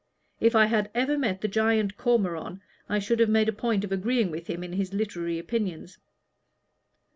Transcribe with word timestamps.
If 0.39 0.55
I 0.55 0.65
had 0.65 0.89
ever 0.95 1.15
met 1.15 1.41
the 1.41 1.47
giant 1.47 1.95
Cormoran, 1.95 2.63
I 2.89 2.97
should 2.97 3.19
have 3.19 3.29
made 3.29 3.47
a 3.47 3.53
point 3.53 3.83
of 3.83 3.91
agreeing 3.91 4.31
with 4.31 4.47
him 4.47 4.63
in 4.63 4.73
his 4.73 4.95
literary 4.95 5.37
opinions." 5.37 5.99